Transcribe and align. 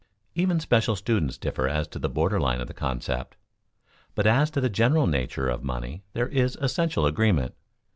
Even 0.33 0.59
special 0.59 0.95
students 0.95 1.37
differ 1.37 1.67
as 1.69 1.87
to 1.89 1.99
the 1.99 2.09
border 2.09 2.39
line 2.39 2.59
of 2.59 2.67
the 2.67 2.73
concept, 2.73 3.37
but 4.15 4.25
as 4.25 4.49
to 4.49 4.59
the 4.59 4.67
general 4.67 5.05
nature 5.05 5.47
of 5.47 5.63
money 5.63 6.01
there 6.13 6.27
is 6.29 6.55
essential 6.55 7.05
agreement. 7.05 7.53